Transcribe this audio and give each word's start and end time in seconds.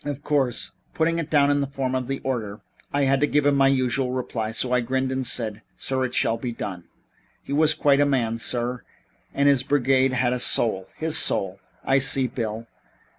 Of 0.03 0.23
course, 0.23 0.71
putting 0.95 1.19
it 1.19 1.31
in 1.31 1.61
the 1.61 1.67
form 1.67 1.93
of 1.93 2.09
an 2.09 2.21
order, 2.23 2.61
I 2.91 3.03
had 3.03 3.19
to 3.19 3.27
give 3.27 3.45
him 3.45 3.59
the 3.59 3.65
usual 3.69 4.13
reply, 4.13 4.49
so 4.49 4.71
I 4.73 4.81
grinned 4.81 5.11
and 5.11 5.23
said: 5.23 5.61
'Sir, 5.75 6.05
it 6.05 6.15
shall 6.15 6.37
be 6.37 6.51
done.' 6.51 6.87
He 7.43 7.53
was 7.53 7.75
quite 7.75 7.99
a 8.01 8.05
man, 8.07 8.39
sir, 8.39 8.81
and 9.31 9.47
his 9.47 9.61
brigade 9.61 10.13
had 10.13 10.33
a 10.33 10.39
soul 10.39 10.87
his 10.97 11.19
soul" 11.19 11.59
"I 11.93 11.99
see, 11.99 12.25
Bill. 12.25 12.65